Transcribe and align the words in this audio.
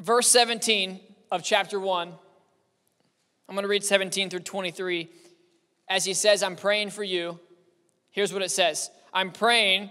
verse 0.00 0.28
17 0.28 0.98
of 1.30 1.42
chapter 1.42 1.78
1. 1.78 2.08
I'm 3.48 3.54
going 3.54 3.62
to 3.62 3.68
read 3.68 3.84
17 3.84 4.30
through 4.30 4.40
23. 4.40 5.08
As 5.88 6.04
he 6.04 6.14
says, 6.14 6.42
I'm 6.42 6.56
praying 6.56 6.90
for 6.90 7.04
you. 7.04 7.38
Here's 8.10 8.32
what 8.32 8.42
it 8.42 8.50
says 8.50 8.90
I'm 9.12 9.30
praying 9.30 9.90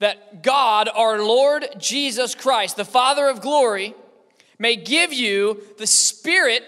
that 0.00 0.42
God, 0.42 0.88
our 0.92 1.22
Lord 1.22 1.64
Jesus 1.78 2.34
Christ, 2.34 2.76
the 2.76 2.84
Father 2.84 3.28
of 3.28 3.40
glory, 3.40 3.94
may 4.58 4.74
give 4.74 5.12
you 5.12 5.62
the 5.78 5.86
spirit 5.86 6.64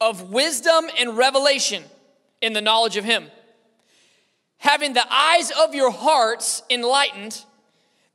of 0.00 0.30
wisdom 0.30 0.86
and 0.98 1.16
revelation 1.16 1.84
in 2.42 2.54
the 2.54 2.60
knowledge 2.60 2.96
of 2.96 3.04
Him, 3.04 3.26
having 4.58 4.94
the 4.94 5.06
eyes 5.12 5.52
of 5.52 5.74
your 5.74 5.92
hearts 5.92 6.62
enlightened, 6.68 7.44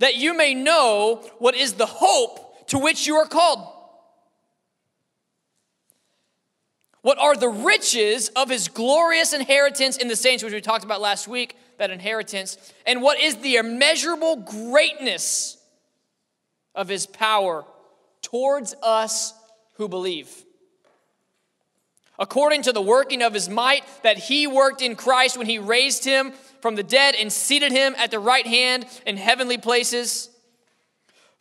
that 0.02 0.16
you 0.16 0.36
may 0.36 0.56
know 0.56 1.18
what 1.38 1.56
is 1.56 1.74
the 1.74 1.86
hope 1.86 2.68
to 2.68 2.80
which 2.80 3.06
you 3.06 3.16
are 3.18 3.28
called. 3.28 3.72
What 7.04 7.20
are 7.20 7.36
the 7.36 7.50
riches 7.50 8.30
of 8.30 8.50
his 8.50 8.68
glorious 8.68 9.32
inheritance 9.32 9.98
in 9.98 10.08
the 10.08 10.16
saints, 10.16 10.44
which 10.44 10.54
we 10.54 10.62
talked 10.62 10.84
about 10.84 11.02
last 11.02 11.28
week, 11.28 11.56
that 11.78 11.92
inheritance, 11.92 12.58
and 12.88 13.04
what 13.04 13.20
is 13.20 13.38
the 13.38 13.58
immeasurable 13.58 14.38
greatness 14.38 15.58
of 16.74 16.88
his 16.88 17.06
power 17.06 17.64
towards 18.24 18.74
us 18.82 19.36
who 19.76 19.88
believe? 19.88 20.30
According 22.18 22.64
to 22.64 22.72
the 22.72 22.82
working 22.82 23.22
of 23.22 23.36
his 23.36 23.50
might 23.50 23.84
that 24.02 24.18
he 24.18 24.48
worked 24.48 24.82
in 24.82 24.96
Christ 24.96 25.38
when 25.38 25.48
he 25.48 25.60
raised 25.60 26.06
him 26.06 26.34
from 26.62 26.76
the 26.76 26.84
dead 26.84 27.16
and 27.16 27.32
seated 27.32 27.72
him 27.72 27.96
at 27.98 28.12
the 28.12 28.20
right 28.20 28.46
hand 28.46 28.86
in 29.06 29.18
heavenly 29.18 29.58
places 29.58 30.30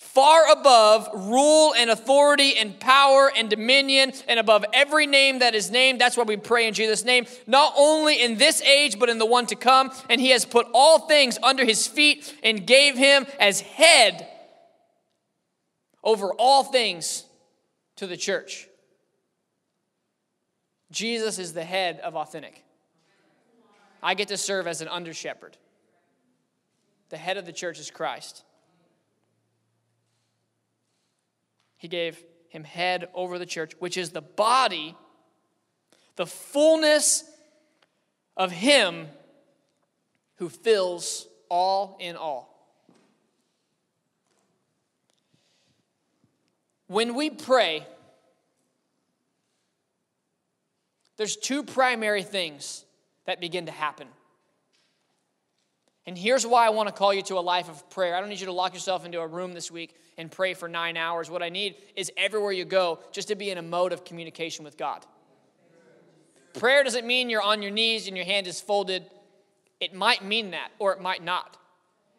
far 0.01 0.51
above 0.51 1.09
rule 1.15 1.73
and 1.77 1.89
authority 1.89 2.57
and 2.57 2.81
power 2.81 3.31
and 3.37 3.49
dominion 3.49 4.13
and 4.27 4.41
above 4.41 4.65
every 4.73 5.07
name 5.07 5.39
that 5.39 5.55
is 5.55 5.71
named. 5.71 6.01
That's 6.01 6.17
why 6.17 6.25
we 6.25 6.37
pray 6.37 6.67
in 6.67 6.75
Jesus' 6.75 7.05
name, 7.05 7.27
not 7.47 7.75
only 7.77 8.21
in 8.21 8.37
this 8.37 8.61
age, 8.63 8.99
but 8.99 9.09
in 9.09 9.19
the 9.19 9.27
one 9.27 9.47
to 9.47 9.55
come. 9.55 9.93
And 10.09 10.21
he 10.21 10.31
has 10.31 10.45
put 10.45 10.67
all 10.75 11.01
things 11.01 11.39
under 11.43 11.65
his 11.65 11.87
feet 11.87 12.35
and 12.43 12.67
gave 12.67 12.97
him 12.97 13.27
as 13.39 13.61
head 13.61 14.27
over 16.03 16.33
all 16.33 16.65
things 16.65 17.25
to 17.97 18.09
the 18.09 18.17
church. 18.17 18.67
Jesus 20.91 21.39
is 21.39 21.53
the 21.53 21.63
head 21.63 22.01
of 22.01 22.17
authentic. 22.17 22.65
I 24.03 24.15
get 24.15 24.29
to 24.29 24.37
serve 24.37 24.67
as 24.67 24.81
an 24.81 24.89
under 24.89 25.13
shepherd. 25.13 25.57
The 27.11 27.17
head 27.17 27.37
of 27.37 27.47
the 27.47 27.53
church 27.53 27.79
is 27.79 27.91
Christ. 27.91 28.45
He 31.77 31.89
gave 31.89 32.23
him 32.49 32.65
head 32.65 33.09
over 33.15 33.39
the 33.39 33.47
church, 33.47 33.73
which 33.79 33.97
is 33.97 34.11
the 34.11 34.21
body, 34.21 34.95
the 36.17 36.27
fullness 36.27 37.25
of 38.37 38.51
him 38.51 39.09
who 40.37 40.49
fills 40.49 41.27
all 41.49 41.97
in 42.01 42.17
all. 42.17 42.51
When 46.87 47.15
we 47.15 47.31
pray, 47.31 47.87
there's 51.17 51.37
two 51.37 51.63
primary 51.63 52.23
things 52.23 52.85
that 53.31 53.41
begin 53.41 53.67
to 53.67 53.73
happen. 53.73 54.09
And 56.07 56.19
here's 56.19 56.45
why 56.47 56.67
I 56.67 56.71
want 56.71 56.89
to 56.89 56.95
call 56.95 57.15
you 57.15 57.23
to 57.23 57.39
a 57.39 57.41
life 57.41 57.69
of 57.69 57.89
prayer. 57.91 58.17
I 58.17 58.21
don't 58.21 58.29
need 58.29 58.41
you 58.41 58.47
to 58.47 58.53
lock 58.53 58.75
yourself 58.75 59.05
into 59.05 59.21
a 59.21 59.27
room 59.27 59.53
this 59.53 59.71
week 59.71 59.95
and 60.19 60.31
pray 60.31 60.55
for 60.55 60.69
nine 60.69 60.97
hours. 60.97 61.31
What 61.31 61.43
I 61.43 61.49
need 61.49 61.77
is 61.95 62.11
everywhere 62.17 62.51
you 62.51 62.65
go 62.65 62.99
just 63.13 63.29
to 63.29 63.37
be 63.37 63.51
in 63.51 63.59
a 63.59 63.63
mode 63.63 63.93
of 63.93 64.05
communication 64.05 64.65
with 64.65 64.77
God. 64.77 65.07
Prayer 66.55 66.83
doesn't 66.83 67.07
mean 67.07 67.31
you're 67.31 67.43
on 67.43 67.63
your 67.63 67.71
knees 67.71 68.09
and 68.09 68.17
your 68.17 68.27
hand 68.27 68.49
is 68.49 68.61
folded. 68.61 69.05
It 69.79 69.95
might 69.95 70.25
mean 70.25 70.51
that, 70.51 70.73
or 70.81 70.93
it 70.93 71.01
might 71.01 71.23
not. 71.23 71.57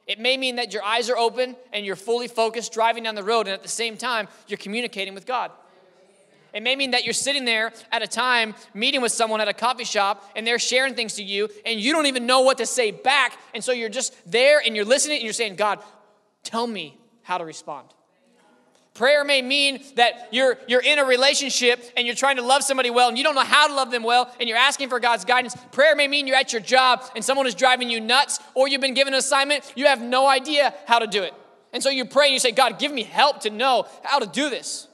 It 0.07 0.19
may 0.19 0.37
mean 0.37 0.55
that 0.55 0.71
your 0.71 0.83
eyes 0.83 1.09
are 1.09 1.17
open 1.17 1.57
and 1.73 1.85
you're 1.85 1.97
fully 1.97 2.29
focused 2.29 2.71
driving 2.71 3.03
down 3.03 3.15
the 3.15 3.23
road, 3.23 3.47
and 3.47 3.53
at 3.53 3.61
the 3.61 3.67
same 3.67 3.97
time, 3.97 4.29
you're 4.47 4.57
communicating 4.57 5.13
with 5.13 5.25
God. 5.25 5.51
It 6.53 6.63
may 6.63 6.75
mean 6.75 6.91
that 6.91 7.05
you're 7.05 7.13
sitting 7.13 7.45
there 7.45 7.71
at 7.91 8.01
a 8.01 8.07
time 8.07 8.55
meeting 8.73 9.01
with 9.01 9.11
someone 9.11 9.41
at 9.41 9.47
a 9.47 9.53
coffee 9.53 9.85
shop 9.85 10.29
and 10.35 10.45
they're 10.45 10.59
sharing 10.59 10.95
things 10.95 11.13
to 11.13 11.23
you 11.23 11.49
and 11.65 11.79
you 11.79 11.93
don't 11.93 12.07
even 12.07 12.25
know 12.25 12.41
what 12.41 12.57
to 12.57 12.65
say 12.65 12.91
back. 12.91 13.37
And 13.53 13.63
so 13.63 13.71
you're 13.71 13.89
just 13.89 14.13
there 14.29 14.61
and 14.63 14.75
you're 14.75 14.85
listening 14.85 15.17
and 15.17 15.23
you're 15.23 15.33
saying, 15.33 15.55
God, 15.55 15.79
tell 16.43 16.67
me 16.67 16.97
how 17.23 17.37
to 17.37 17.45
respond. 17.45 17.87
Prayer 18.93 19.23
may 19.23 19.41
mean 19.41 19.81
that 19.95 20.27
you're, 20.31 20.57
you're 20.67 20.81
in 20.81 20.99
a 20.99 21.05
relationship 21.05 21.81
and 21.95 22.05
you're 22.05 22.15
trying 22.15 22.35
to 22.35 22.41
love 22.41 22.61
somebody 22.61 22.89
well 22.89 23.07
and 23.07 23.17
you 23.17 23.23
don't 23.23 23.35
know 23.35 23.43
how 23.43 23.67
to 23.67 23.73
love 23.73 23.89
them 23.89 24.03
well 24.03 24.29
and 24.39 24.49
you're 24.49 24.57
asking 24.57 24.89
for 24.89 24.99
God's 24.99 25.23
guidance. 25.23 25.55
Prayer 25.71 25.95
may 25.95 26.09
mean 26.09 26.27
you're 26.27 26.35
at 26.35 26.51
your 26.51 26.61
job 26.61 27.03
and 27.15 27.23
someone 27.23 27.47
is 27.47 27.55
driving 27.55 27.89
you 27.89 28.01
nuts 28.01 28.39
or 28.53 28.67
you've 28.67 28.81
been 28.81 28.93
given 28.93 29.13
an 29.13 29.19
assignment, 29.19 29.71
you 29.77 29.85
have 29.85 30.01
no 30.01 30.27
idea 30.27 30.73
how 30.87 30.99
to 30.99 31.07
do 31.07 31.23
it. 31.23 31.33
And 31.71 31.81
so 31.81 31.89
you 31.89 32.03
pray 32.03 32.25
and 32.25 32.33
you 32.33 32.39
say, 32.39 32.51
God, 32.51 32.79
give 32.79 32.91
me 32.91 33.03
help 33.03 33.41
to 33.41 33.49
know 33.49 33.87
how 34.03 34.19
to 34.19 34.25
do 34.25 34.49
this. 34.49 34.89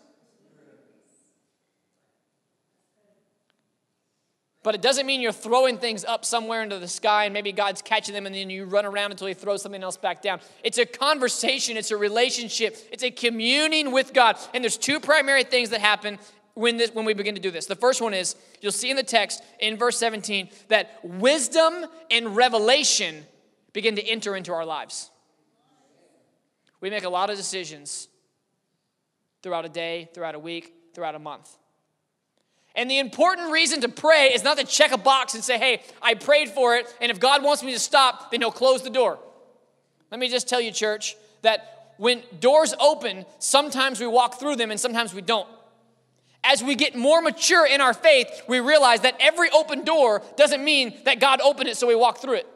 But 4.68 4.76
it 4.76 4.82
doesn't 4.82 5.06
mean 5.06 5.22
you're 5.22 5.32
throwing 5.32 5.78
things 5.78 6.04
up 6.04 6.26
somewhere 6.26 6.62
into 6.62 6.78
the 6.78 6.90
sky 6.90 7.24
and 7.24 7.34
maybe 7.34 7.54
God's 7.54 7.82
catching 7.82 8.14
them 8.14 8.26
and 8.26 8.36
then 8.36 8.50
you 8.50 8.66
run 8.66 8.86
around 8.86 9.12
until 9.12 9.28
He 9.28 9.34
throws 9.34 9.62
something 9.62 9.82
else 9.82 9.96
back 9.96 10.22
down. 10.22 10.42
It's 10.62 10.78
a 10.78 10.86
conversation, 10.86 11.78
it's 11.78 11.92
a 11.92 11.96
relationship, 11.96 12.76
it's 12.92 13.02
a 13.02 13.10
communing 13.10 13.94
with 13.94 14.12
God. 14.12 14.36
And 14.54 14.62
there's 14.62 14.76
two 14.76 15.00
primary 15.00 15.46
things 15.46 15.70
that 15.70 15.80
happen 15.80 16.20
when, 16.54 16.76
this, 16.76 16.94
when 16.94 17.06
we 17.06 17.14
begin 17.14 17.34
to 17.36 17.40
do 17.40 17.50
this. 17.50 17.66
The 17.66 17.78
first 17.78 18.02
one 18.02 18.14
is 18.14 18.36
you'll 18.60 18.74
see 18.74 18.90
in 18.90 18.98
the 18.98 19.04
text 19.04 19.42
in 19.62 19.78
verse 19.78 19.98
17 20.00 20.50
that 20.68 21.00
wisdom 21.02 21.86
and 22.12 22.36
revelation 22.36 23.24
begin 23.72 23.96
to 23.96 24.06
enter 24.06 24.36
into 24.36 24.52
our 24.52 24.66
lives. 24.66 25.10
We 26.82 26.90
make 26.90 27.06
a 27.06 27.10
lot 27.10 27.30
of 27.30 27.38
decisions 27.38 28.10
throughout 29.42 29.64
a 29.64 29.70
day, 29.70 30.10
throughout 30.14 30.36
a 30.36 30.40
week, 30.40 30.74
throughout 30.94 31.16
a 31.16 31.20
month. 31.20 31.58
And 32.78 32.90
the 32.90 33.00
important 33.00 33.52
reason 33.52 33.82
to 33.82 33.90
pray 33.90 34.32
is 34.34 34.44
not 34.44 34.60
to 34.60 34.64
check 34.64 34.92
a 34.92 34.98
box 34.98 35.34
and 35.34 35.44
say, 35.44 35.58
hey, 35.58 35.82
I 36.00 36.14
prayed 36.14 36.50
for 36.50 36.76
it, 36.76 36.86
and 37.02 37.12
if 37.12 37.20
God 37.20 37.44
wants 37.44 37.64
me 37.64 37.74
to 37.74 37.80
stop, 37.80 38.30
then 38.30 38.40
He'll 38.40 38.52
close 38.52 38.84
the 38.84 38.92
door. 38.92 39.18
Let 40.12 40.20
me 40.20 40.30
just 40.30 40.48
tell 40.48 40.62
you, 40.62 40.72
church, 40.72 41.18
that 41.42 41.96
when 41.98 42.22
doors 42.40 42.76
open, 42.80 43.26
sometimes 43.40 44.00
we 44.00 44.06
walk 44.06 44.40
through 44.40 44.58
them 44.58 44.70
and 44.70 44.80
sometimes 44.80 45.14
we 45.14 45.22
don't. 45.22 45.50
As 46.44 46.64
we 46.64 46.76
get 46.76 46.96
more 46.96 47.20
mature 47.20 47.66
in 47.66 47.82
our 47.82 47.96
faith, 47.96 48.44
we 48.48 48.60
realize 48.60 49.02
that 49.02 49.16
every 49.20 49.50
open 49.50 49.84
door 49.84 50.22
doesn't 50.38 50.64
mean 50.64 50.94
that 51.06 51.20
God 51.20 51.42
opened 51.42 51.68
it 51.68 51.78
so 51.78 51.88
we 51.88 51.96
walk 51.96 52.20
through 52.20 52.36
it. 52.36 52.48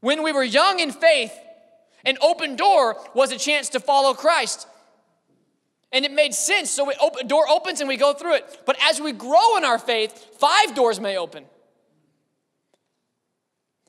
When 0.00 0.22
we 0.22 0.32
were 0.32 0.44
young 0.44 0.78
in 0.78 0.92
faith, 0.92 1.32
an 2.06 2.16
open 2.22 2.56
door 2.56 2.96
was 3.12 3.32
a 3.32 3.38
chance 3.38 3.68
to 3.70 3.80
follow 3.80 4.14
Christ. 4.14 4.66
And 5.92 6.04
it 6.04 6.12
made 6.12 6.34
sense. 6.34 6.70
So 6.70 6.84
we 6.84 6.94
open, 7.00 7.26
door 7.26 7.48
opens 7.48 7.80
and 7.80 7.88
we 7.88 7.96
go 7.96 8.14
through 8.14 8.36
it. 8.36 8.62
But 8.64 8.76
as 8.82 9.00
we 9.00 9.12
grow 9.12 9.56
in 9.56 9.64
our 9.64 9.78
faith, 9.78 10.12
five 10.38 10.74
doors 10.74 10.98
may 10.98 11.18
open. 11.18 11.44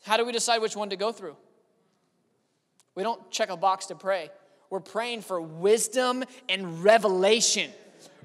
How 0.03 0.17
do 0.17 0.25
we 0.25 0.33
decide 0.33 0.61
which 0.61 0.75
one 0.75 0.89
to 0.89 0.97
go 0.97 1.11
through? 1.11 1.37
We 2.95 3.03
don't 3.03 3.31
check 3.31 3.49
a 3.49 3.57
box 3.57 3.87
to 3.87 3.95
pray. 3.95 4.29
We're 4.69 4.81
praying 4.81 5.21
for 5.21 5.39
wisdom 5.39 6.23
and 6.49 6.83
revelation. 6.83 7.71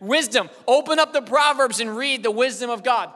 Wisdom. 0.01 0.51
Open 0.67 0.99
up 0.99 1.13
the 1.13 1.23
Proverbs 1.23 1.81
and 1.81 1.97
read 1.97 2.23
the 2.23 2.31
wisdom 2.31 2.71
of 2.71 2.83
God. 2.83 3.13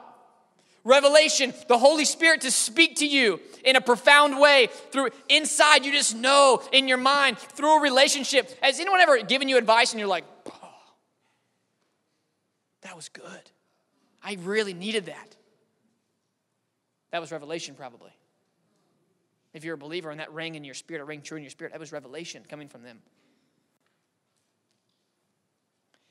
Revelation, 0.85 1.53
the 1.67 1.77
Holy 1.77 2.03
Spirit 2.03 2.41
to 2.41 2.51
speak 2.51 2.97
to 2.97 3.07
you 3.07 3.39
in 3.63 3.75
a 3.75 3.81
profound 3.81 4.39
way 4.39 4.67
through 4.91 5.09
inside, 5.29 5.85
you 5.85 5.93
just 5.93 6.15
know 6.15 6.61
in 6.73 6.87
your 6.89 6.97
mind 6.97 7.37
through 7.37 7.79
a 7.79 7.81
relationship. 7.81 8.57
Has 8.61 8.79
anyone 8.79 8.99
ever 8.99 9.21
given 9.23 9.47
you 9.47 9.57
advice 9.57 9.91
and 9.93 9.99
you're 9.99 10.09
like, 10.09 10.25
that 12.83 12.95
was 12.95 13.09
good. 13.09 13.51
I 14.21 14.37
really 14.41 14.73
needed 14.73 15.07
that. 15.07 15.35
That 17.11 17.21
was 17.21 17.31
revelation, 17.31 17.75
probably. 17.75 18.11
If 19.53 19.63
you're 19.63 19.75
a 19.75 19.77
believer 19.77 20.09
and 20.09 20.19
that 20.19 20.33
rang 20.33 20.55
in 20.55 20.63
your 20.63 20.73
spirit, 20.73 21.01
it 21.01 21.05
rang 21.05 21.21
true 21.21 21.37
in 21.37 21.43
your 21.43 21.51
spirit, 21.51 21.73
that 21.73 21.79
was 21.79 21.91
revelation 21.91 22.43
coming 22.49 22.69
from 22.69 22.83
them. 22.83 22.99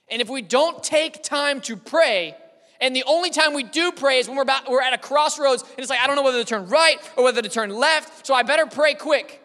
And 0.08 0.20
if 0.20 0.28
we 0.28 0.42
don't 0.42 0.82
take 0.82 1.22
time 1.22 1.60
to 1.62 1.76
pray, 1.76 2.36
and 2.80 2.94
the 2.94 3.04
only 3.04 3.30
time 3.30 3.54
we 3.54 3.62
do 3.62 3.92
pray 3.92 4.18
is 4.18 4.28
when 4.28 4.36
we're, 4.36 4.42
about, 4.42 4.70
we're 4.70 4.82
at 4.82 4.92
a 4.92 4.98
crossroads 4.98 5.62
and 5.62 5.78
it's 5.78 5.90
like, 5.90 6.00
I 6.00 6.06
don't 6.06 6.16
know 6.16 6.22
whether 6.22 6.38
to 6.38 6.44
turn 6.44 6.68
right 6.68 6.98
or 7.16 7.24
whether 7.24 7.40
to 7.40 7.48
turn 7.48 7.70
left, 7.70 8.26
so 8.26 8.34
I 8.34 8.42
better 8.42 8.66
pray 8.66 8.94
quick. 8.94 9.40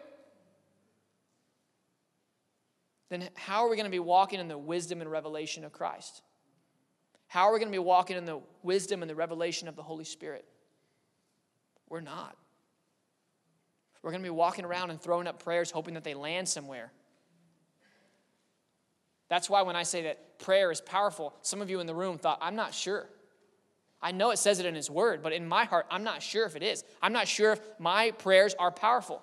Then 3.10 3.30
how 3.36 3.64
are 3.64 3.70
we 3.70 3.78
going 3.78 3.86
to 3.86 3.92
be 3.92 4.00
walking 4.00 4.40
in 4.40 4.48
the 4.48 4.58
wisdom 4.58 5.02
and 5.02 5.10
revelation 5.10 5.64
of 5.64 5.72
Christ? 5.72 6.22
How 7.28 7.44
are 7.44 7.54
we 7.54 7.60
going 7.60 7.72
to 7.72 7.76
be 7.76 7.80
walking 7.80 8.18
in 8.18 8.26
the 8.26 8.40
wisdom 8.64 9.02
and 9.02 9.10
the 9.10 9.16
revelation 9.16 9.68
of 9.68 9.76
the 9.76 9.84
Holy 9.84 10.06
Spirit? 10.06 10.46
We're 11.90 12.02
not. 12.02 12.36
We're 14.02 14.12
going 14.12 14.24
to 14.24 14.30
be 14.30 14.34
walking 14.34 14.66
around 14.66 14.90
and 14.90 15.02
throwing 15.02 15.28
up 15.28 15.44
prayers 15.44 15.72
hoping 15.72 15.96
that 15.96 16.04
they 16.04 16.14
land 16.14 16.48
somewhere. 16.48 16.92
That's 19.30 19.50
why 19.50 19.64
when 19.64 19.76
I 19.76 19.84
say 19.84 20.04
that 20.04 20.40
prayer 20.40 20.72
is 20.72 20.80
powerful, 20.80 21.34
some 21.42 21.62
of 21.62 21.70
you 21.70 21.80
in 21.82 21.88
the 21.88 21.96
room 21.96 22.18
thought, 22.18 22.38
I'm 22.42 22.56
not 22.56 22.74
sure. 22.74 23.10
I 24.02 24.12
know 24.12 24.32
it 24.32 24.38
says 24.38 24.60
it 24.60 24.66
in 24.66 24.76
His 24.76 24.90
Word, 24.90 25.22
but 25.22 25.34
in 25.34 25.48
my 25.48 25.66
heart, 25.66 25.88
I'm 25.90 26.04
not 26.04 26.22
sure 26.22 26.46
if 26.46 26.56
it 26.56 26.64
is. 26.64 26.84
I'm 27.02 27.14
not 27.14 27.28
sure 27.28 27.54
if 27.54 27.62
my 27.80 28.12
prayers 28.12 28.56
are 28.58 28.72
powerful. 28.72 29.22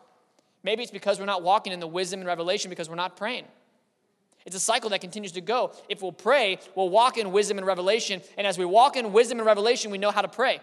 Maybe 0.62 0.82
it's 0.82 0.92
because 0.92 1.18
we're 1.18 1.26
not 1.26 1.42
walking 1.42 1.72
in 1.72 1.80
the 1.80 1.86
wisdom 1.86 2.20
and 2.20 2.26
revelation 2.26 2.68
because 2.68 2.88
we're 2.88 2.96
not 2.96 3.16
praying. 3.16 3.44
It's 4.46 4.56
a 4.56 4.60
cycle 4.60 4.90
that 4.90 5.00
continues 5.00 5.32
to 5.32 5.40
go. 5.40 5.72
If 5.88 6.02
we'll 6.02 6.12
pray, 6.12 6.58
we'll 6.74 6.90
walk 6.90 7.16
in 7.16 7.32
wisdom 7.32 7.56
and 7.56 7.66
revelation. 7.66 8.20
And 8.36 8.46
as 8.46 8.58
we 8.58 8.64
walk 8.64 8.96
in 8.96 9.12
wisdom 9.12 9.38
and 9.38 9.46
revelation, 9.46 9.90
we 9.90 9.98
know 9.98 10.10
how 10.10 10.22
to 10.22 10.28
pray. 10.28 10.60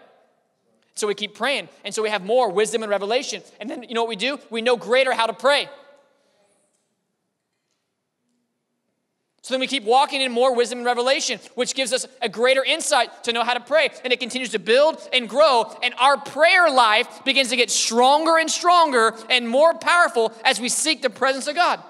So 0.94 1.06
we 1.06 1.14
keep 1.14 1.34
praying. 1.34 1.68
And 1.84 1.94
so 1.94 2.02
we 2.02 2.10
have 2.10 2.24
more 2.24 2.50
wisdom 2.50 2.82
and 2.82 2.90
revelation. 2.90 3.42
And 3.60 3.68
then 3.68 3.82
you 3.82 3.94
know 3.94 4.02
what 4.02 4.08
we 4.08 4.16
do? 4.16 4.38
We 4.50 4.62
know 4.62 4.76
greater 4.76 5.12
how 5.12 5.26
to 5.26 5.32
pray. 5.32 5.68
So 9.42 9.54
then 9.54 9.60
we 9.60 9.66
keep 9.66 9.82
walking 9.82 10.20
in 10.20 10.30
more 10.30 10.54
wisdom 10.54 10.78
and 10.78 10.86
revelation, 10.86 11.40
which 11.56 11.74
gives 11.74 11.92
us 11.92 12.06
a 12.20 12.28
greater 12.28 12.62
insight 12.62 13.24
to 13.24 13.32
know 13.32 13.42
how 13.42 13.54
to 13.54 13.60
pray. 13.60 13.88
And 14.04 14.12
it 14.12 14.20
continues 14.20 14.50
to 14.50 14.60
build 14.60 15.00
and 15.12 15.28
grow. 15.28 15.76
And 15.82 15.94
our 15.98 16.16
prayer 16.16 16.70
life 16.70 17.24
begins 17.24 17.48
to 17.48 17.56
get 17.56 17.68
stronger 17.68 18.38
and 18.38 18.48
stronger 18.48 19.14
and 19.28 19.48
more 19.48 19.74
powerful 19.74 20.32
as 20.44 20.60
we 20.60 20.68
seek 20.68 21.02
the 21.02 21.10
presence 21.10 21.48
of 21.48 21.56
God. 21.56 21.82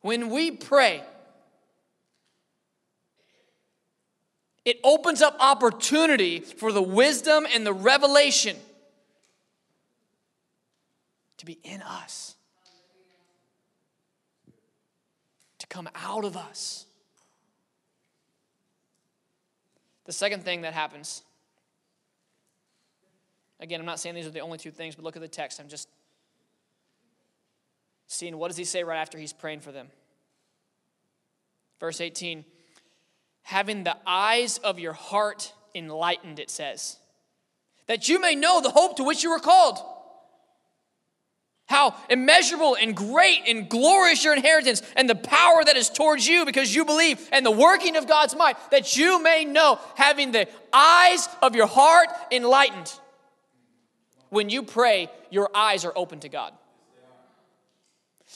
When 0.00 0.30
we 0.30 0.50
pray, 0.50 1.02
it 4.64 4.78
opens 4.84 5.22
up 5.22 5.36
opportunity 5.40 6.40
for 6.40 6.72
the 6.72 6.82
wisdom 6.82 7.46
and 7.52 7.66
the 7.66 7.72
revelation 7.72 8.56
to 11.38 11.46
be 11.46 11.58
in 11.64 11.82
us, 11.82 12.36
to 15.58 15.66
come 15.68 15.88
out 15.94 16.24
of 16.24 16.36
us. 16.36 16.84
The 20.04 20.12
second 20.12 20.42
thing 20.42 20.62
that 20.62 20.74
happens, 20.74 21.22
again, 23.60 23.80
I'm 23.80 23.86
not 23.86 24.00
saying 24.00 24.14
these 24.14 24.26
are 24.26 24.30
the 24.30 24.40
only 24.40 24.58
two 24.58 24.70
things, 24.70 24.94
but 24.94 25.04
look 25.04 25.16
at 25.16 25.22
the 25.22 25.28
text. 25.28 25.60
I'm 25.60 25.68
just 25.68 25.88
seeing 28.08 28.36
what 28.36 28.48
does 28.48 28.56
he 28.56 28.64
say 28.64 28.82
right 28.82 28.98
after 28.98 29.18
he's 29.18 29.32
praying 29.32 29.60
for 29.60 29.70
them. 29.70 29.88
Verse 31.78 32.00
18 32.00 32.44
having 33.42 33.82
the 33.82 33.96
eyes 34.06 34.58
of 34.58 34.78
your 34.78 34.92
heart 34.92 35.54
enlightened, 35.74 36.38
it 36.38 36.50
says, 36.50 36.98
that 37.86 38.06
you 38.06 38.20
may 38.20 38.34
know 38.34 38.60
the 38.60 38.68
hope 38.68 38.98
to 38.98 39.04
which 39.04 39.22
you 39.22 39.30
were 39.30 39.38
called. 39.38 39.78
How 41.64 41.94
immeasurable 42.10 42.76
and 42.78 42.94
great 42.94 43.42
and 43.46 43.66
glorious 43.68 44.22
your 44.22 44.34
inheritance 44.34 44.82
and 44.96 45.08
the 45.08 45.14
power 45.14 45.64
that 45.64 45.78
is 45.78 45.88
towards 45.88 46.28
you 46.28 46.44
because 46.44 46.74
you 46.74 46.84
believe 46.84 47.26
and 47.32 47.44
the 47.44 47.50
working 47.50 47.96
of 47.96 48.06
God's 48.06 48.36
might, 48.36 48.56
that 48.70 48.98
you 48.98 49.22
may 49.22 49.46
know, 49.46 49.78
having 49.94 50.32
the 50.32 50.46
eyes 50.70 51.26
of 51.40 51.54
your 51.54 51.66
heart 51.66 52.08
enlightened. 52.30 52.92
When 54.28 54.50
you 54.50 54.62
pray, 54.62 55.10
your 55.30 55.48
eyes 55.54 55.86
are 55.86 55.92
open 55.96 56.20
to 56.20 56.28
God. 56.28 56.52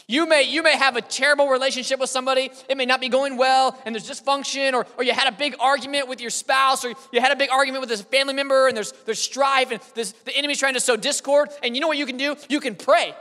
You 0.08 0.26
may, 0.26 0.42
you 0.42 0.62
may 0.62 0.76
have 0.76 0.96
a 0.96 1.02
terrible 1.02 1.48
relationship 1.48 2.00
with 2.00 2.10
somebody. 2.10 2.50
It 2.68 2.76
may 2.76 2.86
not 2.86 3.00
be 3.00 3.08
going 3.08 3.36
well, 3.36 3.78
and 3.84 3.94
there's 3.94 4.08
dysfunction, 4.08 4.72
or, 4.72 4.86
or 4.96 5.04
you 5.04 5.12
had 5.12 5.32
a 5.32 5.36
big 5.36 5.54
argument 5.60 6.08
with 6.08 6.20
your 6.20 6.30
spouse, 6.30 6.84
or 6.84 6.94
you 7.12 7.20
had 7.20 7.30
a 7.30 7.36
big 7.36 7.50
argument 7.50 7.86
with 7.86 8.00
a 8.00 8.02
family 8.04 8.34
member, 8.34 8.68
and 8.68 8.76
there's, 8.76 8.92
there's 9.04 9.18
strife, 9.18 9.70
and 9.70 9.80
the 9.94 10.36
enemy's 10.36 10.58
trying 10.58 10.74
to 10.74 10.80
sow 10.80 10.96
discord. 10.96 11.50
And 11.62 11.74
you 11.74 11.80
know 11.80 11.88
what 11.88 11.98
you 11.98 12.06
can 12.06 12.16
do? 12.16 12.36
You 12.48 12.60
can 12.60 12.74
pray. 12.74 13.14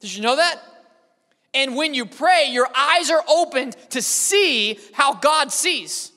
Did 0.00 0.14
you 0.14 0.22
know 0.22 0.36
that? 0.36 0.60
And 1.52 1.76
when 1.76 1.94
you 1.94 2.06
pray, 2.06 2.48
your 2.50 2.68
eyes 2.74 3.10
are 3.10 3.22
opened 3.28 3.76
to 3.90 4.02
see 4.02 4.78
how 4.92 5.14
God 5.14 5.52
sees. 5.52 6.12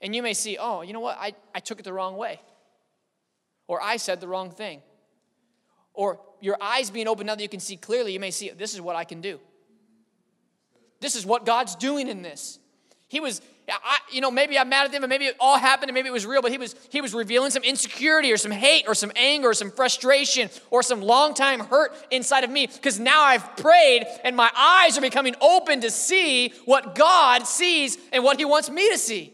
And 0.00 0.14
you 0.14 0.22
may 0.22 0.32
see, 0.32 0.56
oh, 0.58 0.82
you 0.82 0.92
know 0.92 1.00
what? 1.00 1.18
I, 1.18 1.34
I 1.54 1.60
took 1.60 1.78
it 1.78 1.82
the 1.82 1.92
wrong 1.92 2.16
way. 2.16 2.40
Or 3.68 3.82
I 3.82 3.96
said 3.96 4.20
the 4.20 4.28
wrong 4.28 4.50
thing. 4.50 4.80
Or 5.94 6.20
your 6.40 6.56
eyes 6.60 6.90
being 6.90 7.08
open 7.08 7.26
now 7.26 7.34
that 7.34 7.42
you 7.42 7.48
can 7.48 7.60
see 7.60 7.76
clearly, 7.76 8.12
you 8.12 8.20
may 8.20 8.30
see 8.30 8.50
this 8.50 8.74
is 8.74 8.80
what 8.80 8.96
I 8.96 9.04
can 9.04 9.20
do. 9.20 9.40
This 11.00 11.16
is 11.16 11.24
what 11.24 11.46
God's 11.46 11.74
doing 11.74 12.08
in 12.08 12.22
this. 12.22 12.58
He 13.08 13.18
was, 13.18 13.40
I, 13.68 13.98
you 14.12 14.20
know, 14.20 14.30
maybe 14.30 14.56
I'm 14.56 14.68
mad 14.68 14.84
at 14.84 14.92
them, 14.92 15.02
and 15.02 15.10
maybe 15.10 15.24
it 15.24 15.36
all 15.40 15.58
happened, 15.58 15.88
and 15.90 15.94
maybe 15.94 16.08
it 16.08 16.12
was 16.12 16.26
real, 16.26 16.42
but 16.42 16.52
he 16.52 16.58
was 16.58 16.76
he 16.90 17.00
was 17.00 17.12
revealing 17.12 17.50
some 17.50 17.64
insecurity 17.64 18.30
or 18.30 18.36
some 18.36 18.52
hate 18.52 18.84
or 18.86 18.94
some 18.94 19.10
anger 19.16 19.48
or 19.48 19.54
some 19.54 19.72
frustration 19.72 20.48
or 20.70 20.82
some 20.82 21.02
long 21.02 21.34
time 21.34 21.58
hurt 21.60 21.92
inside 22.12 22.44
of 22.44 22.50
me 22.50 22.68
because 22.68 23.00
now 23.00 23.22
I've 23.22 23.56
prayed 23.56 24.06
and 24.22 24.36
my 24.36 24.50
eyes 24.56 24.96
are 24.96 25.00
becoming 25.00 25.34
open 25.40 25.80
to 25.80 25.90
see 25.90 26.50
what 26.66 26.94
God 26.94 27.48
sees 27.48 27.98
and 28.12 28.22
what 28.22 28.38
He 28.38 28.44
wants 28.44 28.70
me 28.70 28.90
to 28.92 28.98
see. 28.98 29.32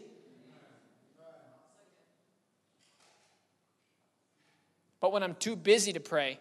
But 4.99 5.11
when 5.11 5.21
I'm 5.21 5.35
too 5.35 5.55
busy 5.55 5.93
to 5.93 5.99
pray, 5.99 6.39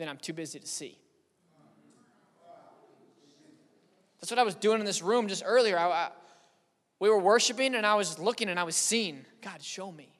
then 0.00 0.08
I'm 0.08 0.16
too 0.16 0.32
busy 0.32 0.58
to 0.58 0.66
see. 0.66 0.96
That's 4.18 4.30
what 4.30 4.38
I 4.38 4.42
was 4.44 4.54
doing 4.54 4.80
in 4.80 4.86
this 4.86 5.02
room 5.02 5.28
just 5.28 5.42
earlier. 5.44 5.78
I, 5.78 5.90
I, 5.90 6.08
we 6.98 7.10
were 7.10 7.18
worshiping 7.18 7.74
and 7.74 7.84
I 7.84 7.96
was 7.96 8.18
looking 8.18 8.48
and 8.48 8.58
I 8.58 8.64
was 8.64 8.76
seeing. 8.76 9.26
God, 9.42 9.60
show 9.60 9.92
me. 9.92 10.10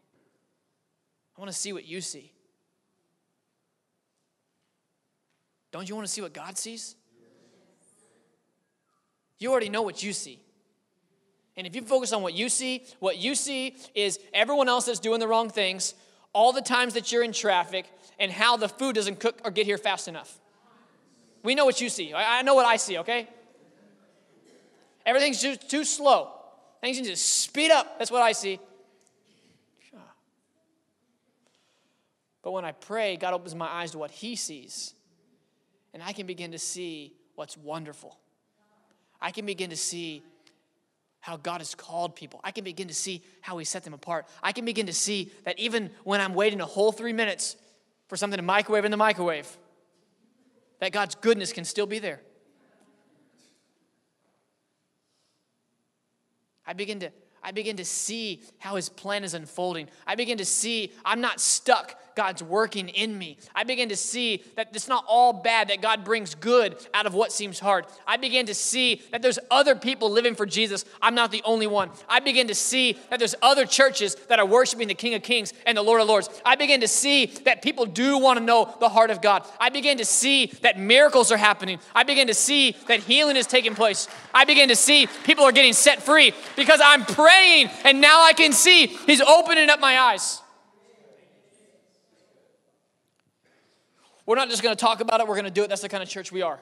I 1.35 1.41
want 1.41 1.51
to 1.51 1.57
see 1.57 1.73
what 1.73 1.87
you 1.87 2.03
see. 2.03 2.31
Don't 5.73 5.89
you 5.89 5.95
want 5.95 6.07
to 6.07 6.13
see 6.13 6.21
what 6.21 6.35
God 6.35 6.59
sees? 6.59 6.95
You 9.39 9.51
already 9.51 9.71
know 9.71 9.81
what 9.81 10.03
you 10.03 10.13
see. 10.13 10.41
And 11.57 11.67
if 11.67 11.75
you 11.75 11.81
focus 11.81 12.13
on 12.13 12.21
what 12.21 12.35
you 12.35 12.51
see, 12.51 12.85
what 12.99 13.17
you 13.17 13.35
see 13.35 13.77
is 13.95 14.19
everyone 14.35 14.69
else 14.69 14.85
that's 14.85 15.01
doing 15.01 15.21
the 15.21 15.29
wrong 15.29 15.49
things, 15.49 15.95
all 16.33 16.53
the 16.53 16.63
times 16.63 16.95
that 16.95 17.11
you're 17.11 17.25
in 17.25 17.33
traffic, 17.33 17.87
and 18.19 18.31
how 18.31 18.57
the 18.57 18.69
food 18.69 18.95
doesn't 18.95 19.19
cook 19.19 19.41
or 19.45 19.51
get 19.51 19.65
here 19.67 19.79
fast 19.79 20.07
enough. 20.07 20.39
We 21.43 21.55
know 21.55 21.65
what 21.65 21.81
you 21.81 21.89
see. 21.89 22.13
I 22.15 22.43
know 22.43 22.55
what 22.55 22.67
I 22.67 22.77
see, 22.77 22.99
okay? 22.99 23.29
Everything's 25.07 25.41
just 25.41 25.71
too 25.71 25.85
slow. 25.85 26.31
Things 26.83 27.01
need 27.01 27.07
to 27.07 27.17
speed 27.17 27.71
up. 27.71 27.99
That's 27.99 28.11
what 28.11 28.23
I 28.23 28.33
see. 28.33 28.61
But 32.43 32.53
when 32.53 32.65
I 32.65 32.73
pray, 32.73 33.17
God 33.17 33.35
opens 33.35 33.55
my 33.55 33.67
eyes 33.67 33.91
to 33.93 33.99
what 33.99 34.11
He 34.11 34.37
sees. 34.37 34.95
And 35.93 36.03
I 36.03 36.13
can 36.13 36.27
begin 36.27 36.53
to 36.53 36.59
see 36.59 37.15
what's 37.35 37.57
wonderful. 37.57 38.19
I 39.21 39.31
can 39.31 39.47
begin 39.47 39.71
to 39.71 39.77
see 39.77 40.23
how 41.21 41.37
God 41.37 41.59
has 41.59 41.75
called 41.75 42.17
people. 42.17 42.41
I 42.43 42.51
can 42.51 42.65
begin 42.65 42.89
to 42.89 42.95
see 42.95 43.23
how 43.41 43.59
He 43.59 43.65
set 43.65 43.85
them 43.85 43.95
apart. 43.95 44.27
I 44.43 44.53
can 44.53 44.65
begin 44.65 44.87
to 44.87 44.93
see 44.93 45.33
that 45.45 45.59
even 45.59 45.91
when 46.05 46.21
I'm 46.21 46.35
waiting 46.35 46.61
a 46.61 46.67
whole 46.67 46.93
three 46.93 47.13
minutes 47.13 47.57
for 48.09 48.17
something 48.17 48.39
to 48.39 48.43
microwave 48.43 48.85
in 48.85 48.91
the 48.91 48.97
microwave, 48.97 49.57
that 50.81 50.93
God's 50.93 51.15
goodness 51.15 51.53
can 51.53 51.65
still 51.65 51.87
be 51.87 51.99
there. 51.99 52.21
I 56.67 56.73
begin 56.73 57.01
to 57.01 57.11
I 57.43 57.53
begin 57.53 57.79
to 57.79 57.85
see 57.85 58.43
how 58.59 58.77
his 58.77 58.89
plan 58.89 59.25
is 59.25 59.33
unfolding. 59.35 59.89
I 60.07 60.15
begin 60.15 60.39
to 60.39 60.45
see 60.45 60.93
I'm 61.05 61.21
not 61.21 61.41
stuck 61.41 61.99
God's 62.21 62.43
working 62.43 62.91
in 62.91 63.17
me. 63.17 63.39
I 63.55 63.65
begin 63.65 63.89
to 63.89 63.97
see 63.97 64.43
that 64.55 64.69
it's 64.75 64.89
not 64.89 65.07
all 65.09 65.33
bad, 65.33 65.69
that 65.69 65.81
God 65.81 66.05
brings 66.05 66.35
good 66.35 66.77
out 66.93 67.07
of 67.07 67.15
what 67.15 67.33
seems 67.33 67.59
hard. 67.59 67.87
I 68.07 68.19
begin 68.19 68.45
to 68.45 68.55
see 68.55 69.01
that 69.11 69.23
there's 69.23 69.39
other 69.51 69.75
people 69.75 70.11
living 70.11 70.35
for 70.35 70.45
Jesus. 70.45 70.85
I'm 71.01 71.15
not 71.15 71.33
the 71.33 71.41
only 71.47 71.67
one. 71.67 71.89
I 72.11 72.21
begin 72.21 72.47
to 72.49 72.55
see 72.55 72.99
that 73.09 73.19
there's 73.19 73.35
other 73.41 73.65
churches 73.65 74.17
that 74.29 74.39
are 74.39 74.45
worshiping 74.45 74.87
the 74.87 74.93
King 74.93 75.15
of 75.15 75.23
Kings 75.23 75.55
and 75.65 75.79
the 75.79 75.83
Lord 75.83 76.03
of 76.03 76.09
Lords. 76.09 76.29
I 76.45 76.57
begin 76.57 76.83
to 76.83 76.89
see 76.89 77.25
that 77.47 77.63
people 77.63 77.87
do 77.87 78.19
want 78.19 78.39
to 78.39 78.45
know 78.45 78.77
the 78.81 78.91
heart 78.91 79.11
of 79.11 79.23
God. 79.23 79.47
I 79.59 79.71
begin 79.71 79.97
to 79.97 80.05
see 80.05 80.53
that 80.61 80.79
miracles 80.79 81.33
are 81.33 81.39
happening. 81.39 81.79
I 81.95 82.03
begin 82.03 82.27
to 82.27 82.35
see 82.35 82.77
that 82.87 83.01
healing 83.01 83.37
is 83.37 83.47
taking 83.47 83.75
place. 83.75 84.09
I 84.35 84.45
begin 84.45 84.69
to 84.69 84.77
see 84.77 85.09
people 85.25 85.45
are 85.45 85.53
getting 85.53 85.73
set 85.73 86.03
free 86.03 86.35
because 86.55 86.83
I'm 86.85 87.07
praying 87.07 87.71
and 87.83 87.99
now 87.99 88.23
I 88.23 88.35
can 88.35 88.53
see 88.53 88.89
He's 88.89 89.23
opening 89.23 89.71
up 89.71 89.81
my 89.81 89.99
eyes. 89.99 90.43
We're 94.31 94.37
not 94.37 94.49
just 94.49 94.63
going 94.63 94.77
to 94.77 94.81
talk 94.81 95.01
about 95.01 95.21
it, 95.21 95.27
we're 95.27 95.35
going 95.35 95.47
to 95.47 95.51
do 95.51 95.65
it. 95.65 95.69
That's 95.69 95.83
the 95.83 95.89
kind 95.89 96.05
of 96.05 96.09
church 96.09 96.31
we 96.31 96.41
are. 96.41 96.61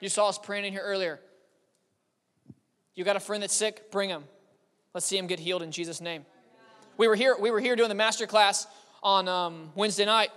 You 0.00 0.08
saw 0.08 0.30
us 0.30 0.38
praying 0.38 0.64
in 0.64 0.72
here 0.72 0.80
earlier. 0.80 1.20
You 2.94 3.04
got 3.04 3.14
a 3.14 3.20
friend 3.20 3.42
that's 3.42 3.54
sick? 3.54 3.90
Bring 3.90 4.08
him. 4.08 4.24
Let's 4.94 5.04
see 5.04 5.18
him 5.18 5.26
get 5.26 5.38
healed 5.38 5.60
in 5.62 5.70
Jesus' 5.70 6.00
name. 6.00 6.24
We 6.96 7.06
were 7.06 7.14
here, 7.14 7.36
we 7.38 7.50
were 7.50 7.60
here 7.60 7.76
doing 7.76 7.90
the 7.90 7.94
master 7.94 8.26
class 8.26 8.66
on 9.02 9.28
um, 9.28 9.70
Wednesday 9.74 10.06
night, 10.06 10.30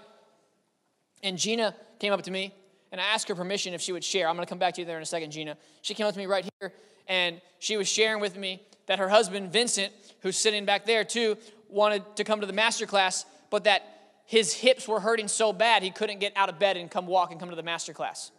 and 1.24 1.38
Gina 1.38 1.74
came 2.00 2.12
up 2.12 2.24
to 2.24 2.31
me, 2.31 2.53
and 2.91 3.00
I 3.00 3.05
asked 3.13 3.29
her 3.29 3.36
permission 3.36 3.74
if 3.74 3.79
she 3.79 3.93
would 3.93 4.03
share. 4.03 4.27
I'm 4.27 4.36
going 4.36 4.45
to 4.45 4.50
come 4.50 4.59
back 4.59 4.74
to 4.74 4.81
you 4.81 4.86
there 4.86 4.97
in 4.97 5.03
a 5.03 5.05
second, 5.05 5.31
Gina. 5.31 5.55
She 5.83 5.93
came 5.93 6.05
up 6.05 6.12
to 6.15 6.19
me 6.19 6.25
right 6.25 6.50
here, 6.59 6.74
and 7.07 7.39
she 7.59 7.77
was 7.77 7.88
sharing 7.88 8.19
with 8.19 8.36
me 8.36 8.62
that 8.88 9.00
her 9.00 9.07
husband, 9.07 9.53
Vincent, 9.53 9.93
who's 10.19 10.36
sitting 10.36 10.65
back 10.65 10.86
there 10.86 11.05
too, 11.05 11.38
wanted 11.69 12.17
to 12.17 12.25
come 12.25 12.41
to 12.41 12.45
the 12.45 12.51
master 12.51 12.86
class, 12.86 13.25
but 13.51 13.63
that 13.63 13.96
his 14.27 14.53
hips 14.53 14.88
were 14.89 15.00
hurting 15.00 15.29
so 15.29 15.53
bad 15.53 15.81
he 15.81 15.89
couldn't 15.89 16.19
get 16.19 16.34
out 16.36 16.50
of 16.50 16.60
bed 16.60 16.75
and 16.75 16.91
come 16.91 17.07
walk 17.07 17.31
and 17.31 17.39
come 17.39 17.50
to 17.50 17.55
the 17.55 17.63
master 17.63 17.93
class. 17.93 18.31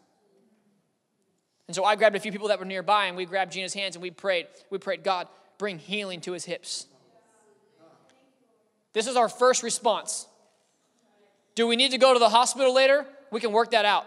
And 1.66 1.75
so 1.75 1.83
I 1.83 1.97
grabbed 1.97 2.14
a 2.14 2.21
few 2.21 2.30
people 2.30 2.49
that 2.49 2.59
were 2.59 2.66
nearby 2.66 3.07
and 3.07 3.16
we 3.16 3.25
grabbed 3.25 3.52
Gina's 3.52 3.73
hands 3.73 3.97
and 3.97 4.02
we 4.02 4.11
prayed. 4.11 4.47
We 4.68 4.76
prayed, 4.76 5.02
God, 5.02 5.28
bring 5.57 5.78
healing 5.78 6.21
to 6.23 6.33
his 6.33 6.45
hips. 6.45 6.87
This 8.92 9.07
is 9.07 9.16
our 9.16 9.30
first 9.30 9.62
response. 9.62 10.26
Do 11.54 11.66
we 11.66 11.75
need 11.75 11.92
to 11.92 11.99
go 11.99 12.12
to 12.12 12.18
the 12.18 12.28
hospital 12.28 12.75
later? 12.75 13.07
We 13.30 13.40
can 13.40 13.52
work 13.52 13.71
that 13.71 13.87
out. 13.87 14.04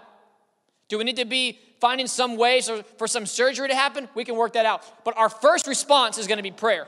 Do 0.88 1.00
we 1.00 1.04
need 1.04 1.18
to 1.18 1.26
be 1.26 1.60
finding 1.80 2.06
some 2.06 2.38
ways 2.38 2.70
for 2.98 3.08
some 3.08 3.26
surgery 3.26 3.70
to 3.70 3.76
happen? 3.76 4.08
We 4.14 4.24
can 4.24 4.36
work 4.36 4.54
that 4.54 4.68
out. 4.68 4.84
But 5.04 5.18
our 5.18 5.30
first 5.30 5.66
response 5.66 6.20
is 6.20 6.28
going 6.28 6.38
to 6.38 6.44
be 6.44 6.52
prayer. 6.52 6.86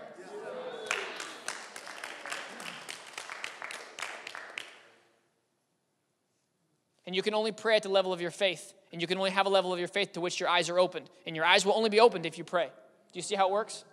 And 7.13 7.15
you 7.15 7.21
can 7.21 7.35
only 7.35 7.51
pray 7.51 7.75
at 7.75 7.83
the 7.83 7.89
level 7.89 8.11
of 8.11 8.21
your 8.21 8.31
faith. 8.31 8.73
And 8.91 8.99
you 8.99 9.05
can 9.05 9.19
only 9.19 9.29
have 9.29 9.45
a 9.45 9.49
level 9.49 9.71
of 9.71 9.77
your 9.77 9.87
faith 9.87 10.13
to 10.13 10.19
which 10.19 10.39
your 10.39 10.49
eyes 10.49 10.67
are 10.67 10.79
opened. 10.79 11.11
And 11.27 11.35
your 11.35 11.45
eyes 11.45 11.63
will 11.63 11.73
only 11.73 11.91
be 11.91 11.99
opened 11.99 12.25
if 12.25 12.39
you 12.39 12.43
pray. 12.43 12.65
Do 12.65 13.19
you 13.19 13.21
see 13.21 13.35
how 13.35 13.49
it 13.49 13.51
works? 13.51 13.85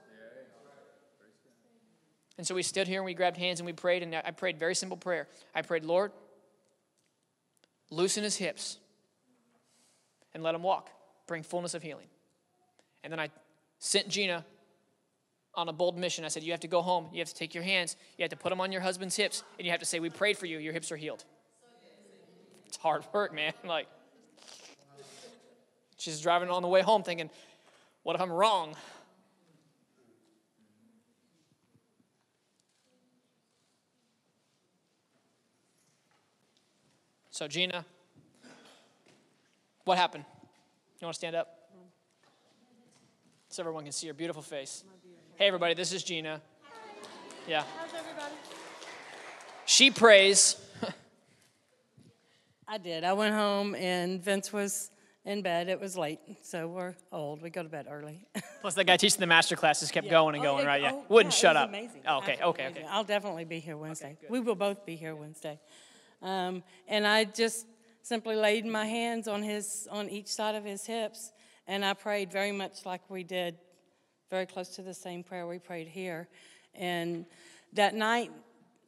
And 2.39 2.47
so 2.47 2.55
we 2.55 2.63
stood 2.63 2.89
here 2.89 3.01
and 3.01 3.05
we 3.05 3.13
grabbed 3.13 3.37
hands 3.37 3.61
and 3.61 3.67
we 3.67 3.75
prayed. 3.75 4.03
And 4.03 4.15
I 4.15 4.31
prayed 4.31 4.59
very 4.59 4.75
simple 4.75 4.97
prayer. 4.97 5.29
I 5.55 5.61
prayed, 5.61 5.85
Lord, 5.85 6.13
loosen 7.91 8.25
his 8.25 8.37
hips 8.37 8.79
and 10.33 10.43
let 10.43 10.55
him 10.55 10.63
walk. 10.63 10.89
Bring 11.27 11.43
fullness 11.43 11.75
of 11.75 11.83
healing. 11.83 12.07
And 13.05 13.13
then 13.13 13.21
I 13.21 13.29
sent 13.81 14.09
Gina 14.09 14.47
on 15.55 15.69
a 15.69 15.75
bold 15.75 15.99
mission. 15.99 16.25
I 16.25 16.29
said, 16.29 16.43
You 16.43 16.53
have 16.53 16.61
to 16.61 16.69
go 16.69 16.81
home. 16.81 17.09
You 17.13 17.19
have 17.19 17.29
to 17.29 17.35
take 17.35 17.53
your 17.53 17.65
hands. 17.65 17.97
You 18.17 18.23
have 18.23 18.31
to 18.31 18.37
put 18.39 18.49
them 18.49 18.63
on 18.63 18.73
your 18.73 18.81
husband's 18.81 19.15
hips. 19.15 19.45
And 19.59 19.67
you 19.67 19.73
have 19.73 19.81
to 19.81 19.87
say, 19.87 20.01
We 20.01 20.09
prayed 20.09 20.39
for 20.39 20.47
you. 20.47 20.57
Your 20.57 20.73
hips 20.73 20.91
are 20.91 20.97
healed. 20.97 21.27
Hard 22.81 23.05
work, 23.13 23.33
man. 23.35 23.53
Like, 23.65 23.87
she's 25.99 26.21
driving 26.21 26.51
on 26.51 26.63
the 26.63 26.69
way 26.69 26.83
home 26.83 27.03
thinking, 27.03 27.31
what 28.03 28.17
if 28.17 28.23
I'm 28.23 28.33
wrong? 28.33 28.75
So, 37.31 37.47
Gina, 37.49 37.85
what 39.85 39.97
happened? 39.97 40.25
You 41.01 41.07
want 41.07 41.15
to 41.15 41.19
stand 41.19 41.37
up? 41.37 41.71
So 43.49 43.63
everyone 43.63 43.85
can 43.85 43.93
see 43.93 44.07
your 44.07 44.15
beautiful 44.15 44.43
face. 44.43 44.85
Hey, 45.37 45.47
everybody, 45.47 45.75
this 45.75 45.93
is 45.93 46.03
Gina. 46.03 46.41
Yeah. 47.49 47.65
How's 47.79 47.95
everybody? 47.95 48.35
She 49.65 49.91
prays 49.91 50.57
I 52.73 52.79
did. 52.79 53.03
I 53.03 53.13
went 53.15 53.35
home 53.35 53.75
and 53.75 54.23
Vince 54.23 54.53
was 54.53 54.93
in 55.25 55.43
bed. 55.43 55.69
It 55.69 55.81
was 55.81 55.97
late, 55.97 56.21
so 56.43 56.69
we're 56.69 56.95
old. 57.11 57.43
We 57.43 57.51
go 57.51 57.65
to 57.65 57.69
bed 57.69 57.87
early. 57.91 58.29
Plus, 58.61 58.75
that 58.75 58.85
guy 58.85 58.97
teaching 58.97 59.19
the 59.19 59.27
master 59.27 59.57
classes 59.57 59.91
kept 59.91 60.07
Yeah. 60.07 60.13
going 60.13 60.37
and 60.37 60.45
Oh, 60.47 60.53
going, 60.53 60.63
yeah, 60.65 60.69
right? 60.71 60.83
Yeah. 60.83 60.93
oh, 60.95 61.05
Wouldn't 61.09 61.35
yeah, 61.35 61.37
it 61.37 61.41
shut 61.41 61.57
up. 61.57 61.69
Amazing. 61.69 62.03
Oh, 62.07 62.19
okay, 62.19 62.35
Absolutely 62.35 62.65
okay, 62.67 62.81
okay. 62.83 62.87
I'll 62.89 63.03
definitely 63.03 63.45
be 63.45 63.59
here 63.59 63.77
Wednesday. 63.77 64.17
good. 64.21 64.31
we 64.31 64.39
will 64.39 64.55
both 64.55 64.87
be 64.87 64.95
here 64.95 65.17
Wednesday. 65.17 65.59
Um, 66.23 66.63
and 66.87 67.05
I 67.07 67.25
just 67.25 67.67
simply 68.03 68.37
laid 68.37 68.65
my 68.67 68.87
hands 68.87 69.27
on 69.27 69.43
his 69.43 69.89
on 69.91 70.09
each 70.09 70.29
side 70.29 70.55
of 70.55 70.65
his 70.65 70.87
hips, 70.87 71.33
and 71.67 71.85
I 71.85 71.95
prayed 71.95 72.31
very 72.31 72.53
much 72.53 72.87
like 72.87 73.01
we 73.11 73.25
did, 73.25 73.57
very 74.31 74.47
close 74.47 74.69
to 74.77 74.83
the 74.83 74.95
same 74.95 75.25
prayer 75.25 75.45
we 75.47 75.59
prayed 75.59 75.89
here. 75.89 76.29
And 76.77 77.27
that 77.73 77.97
night, 77.97 78.31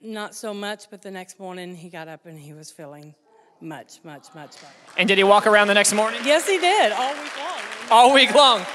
not 0.00 0.36
so 0.36 0.54
much, 0.54 0.88
but 0.88 1.02
the 1.02 1.10
next 1.10 1.40
morning 1.40 1.74
he 1.74 1.88
got 1.88 2.06
up 2.06 2.26
and 2.26 2.38
he 2.38 2.52
was 2.52 2.70
feeling 2.70 3.14
much, 3.62 4.00
much, 4.04 4.26
much 4.34 4.54
better. 4.56 4.74
And 4.96 5.08
did 5.08 5.18
he 5.18 5.24
walk 5.24 5.46
around 5.46 5.68
the 5.68 5.74
next 5.74 5.92
morning? 5.92 6.20
Yes, 6.24 6.48
he 6.48 6.58
did 6.58 6.92
all 6.92 7.14
week 7.14 7.38
long. 7.38 7.60
All 7.90 8.14
week 8.14 8.34
long. 8.34 8.66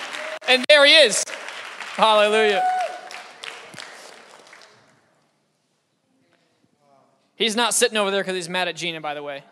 And 0.47 0.65
there 0.69 0.85
he 0.85 0.93
is. 0.93 1.23
Hallelujah. 1.95 2.63
He's 7.35 7.55
not 7.55 7.73
sitting 7.73 7.97
over 7.97 8.09
there 8.09 8.21
because 8.21 8.35
he's 8.35 8.49
mad 8.49 8.67
at 8.67 8.75
Gina, 8.75 8.99
by 8.99 9.13
the 9.13 9.21
way. 9.21 9.43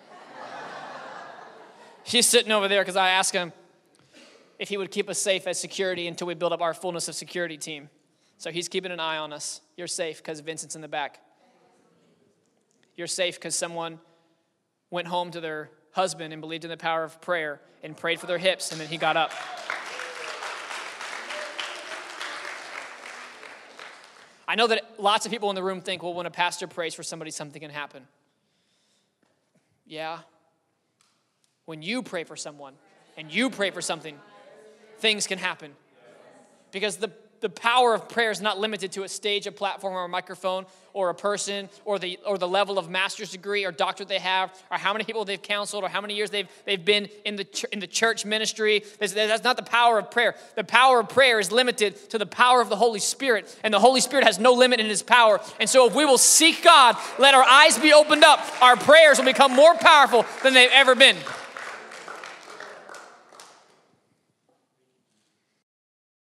He's 2.03 2.27
sitting 2.27 2.51
over 2.51 2.67
there 2.67 2.81
because 2.81 2.95
I 2.95 3.09
asked 3.09 3.33
him 3.33 3.51
if 4.57 4.69
he 4.69 4.77
would 4.77 4.91
keep 4.91 5.09
us 5.09 5.19
safe 5.19 5.47
as 5.47 5.59
security 5.59 6.07
until 6.07 6.27
we 6.27 6.33
build 6.33 6.53
up 6.53 6.61
our 6.61 6.73
fullness 6.73 7.07
of 7.07 7.15
security 7.15 7.57
team. 7.57 7.89
So 8.37 8.51
he's 8.51 8.67
keeping 8.67 8.91
an 8.91 8.99
eye 8.99 9.17
on 9.17 9.33
us. 9.33 9.61
You're 9.75 9.87
safe 9.87 10.17
because 10.17 10.39
Vincent's 10.39 10.75
in 10.75 10.81
the 10.81 10.87
back. 10.87 11.19
You're 12.95 13.07
safe 13.07 13.35
because 13.35 13.55
someone 13.55 13.99
went 14.91 15.07
home 15.07 15.31
to 15.31 15.41
their 15.41 15.69
husband 15.91 16.33
and 16.33 16.41
believed 16.41 16.63
in 16.63 16.69
the 16.69 16.77
power 16.77 17.03
of 17.03 17.19
prayer 17.21 17.61
and 17.83 17.95
prayed 17.95 18.19
for 18.19 18.27
their 18.27 18.37
hips, 18.37 18.71
and 18.71 18.79
then 18.79 18.87
he 18.87 18.97
got 18.97 19.17
up. 19.17 19.31
I 24.47 24.55
know 24.55 24.67
that 24.67 24.99
lots 24.99 25.25
of 25.25 25.31
people 25.31 25.49
in 25.49 25.55
the 25.55 25.63
room 25.63 25.81
think, 25.81 26.03
well, 26.03 26.13
when 26.13 26.25
a 26.25 26.31
pastor 26.31 26.67
prays 26.67 26.93
for 26.93 27.03
somebody, 27.03 27.31
something 27.31 27.61
can 27.61 27.71
happen. 27.71 28.07
Yeah. 29.87 30.19
When 31.65 31.81
you 31.81 32.03
pray 32.03 32.23
for 32.23 32.35
someone 32.35 32.73
and 33.17 33.33
you 33.33 33.49
pray 33.49 33.71
for 33.71 33.81
something, 33.81 34.19
things 34.99 35.25
can 35.25 35.39
happen. 35.39 35.71
Because 36.71 36.97
the 36.97 37.11
the 37.45 37.49
power 37.49 37.93
of 37.93 38.09
prayer 38.09 38.31
is 38.31 38.41
not 38.41 38.57
limited 38.57 38.91
to 38.93 39.03
a 39.03 39.07
stage, 39.07 39.45
a 39.45 39.51
platform, 39.51 39.93
or 39.93 40.05
a 40.05 40.09
microphone, 40.09 40.65
or 40.93 41.11
a 41.11 41.13
person, 41.13 41.69
or 41.83 41.99
the, 41.99 42.17
or 42.25 42.39
the 42.39 42.47
level 42.47 42.79
of 42.79 42.89
master's 42.89 43.29
degree 43.29 43.63
or 43.63 43.71
doctorate 43.71 44.09
they 44.09 44.17
have, 44.17 44.51
or 44.71 44.79
how 44.79 44.91
many 44.93 45.03
people 45.03 45.23
they've 45.25 45.43
counseled, 45.43 45.83
or 45.83 45.87
how 45.87 46.01
many 46.01 46.15
years 46.15 46.31
they've, 46.31 46.47
they've 46.65 46.83
been 46.83 47.07
in 47.23 47.35
the, 47.35 47.43
ch- 47.43 47.65
in 47.71 47.77
the 47.77 47.85
church 47.85 48.25
ministry. 48.25 48.83
That's, 48.97 49.13
that's 49.13 49.43
not 49.43 49.57
the 49.57 49.61
power 49.61 49.99
of 49.99 50.09
prayer. 50.09 50.33
The 50.55 50.63
power 50.63 50.99
of 51.01 51.09
prayer 51.09 51.39
is 51.39 51.51
limited 51.51 52.09
to 52.09 52.17
the 52.17 52.25
power 52.25 52.61
of 52.61 52.69
the 52.69 52.77
Holy 52.77 52.99
Spirit, 52.99 53.55
and 53.61 53.71
the 53.71 53.79
Holy 53.79 54.01
Spirit 54.01 54.25
has 54.25 54.39
no 54.39 54.53
limit 54.53 54.79
in 54.79 54.87
his 54.87 55.03
power. 55.03 55.39
And 55.59 55.69
so, 55.69 55.85
if 55.85 55.93
we 55.93 56.03
will 56.03 56.17
seek 56.17 56.63
God, 56.63 56.97
let 57.19 57.35
our 57.35 57.43
eyes 57.43 57.77
be 57.77 57.93
opened 57.93 58.23
up, 58.23 58.39
our 58.59 58.75
prayers 58.75 59.19
will 59.19 59.25
become 59.25 59.55
more 59.55 59.75
powerful 59.75 60.25
than 60.41 60.55
they've 60.55 60.71
ever 60.73 60.95
been. 60.95 61.17